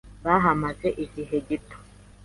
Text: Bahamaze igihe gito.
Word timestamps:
Bahamaze 0.25 0.87
igihe 1.05 1.35
gito. 1.47 1.77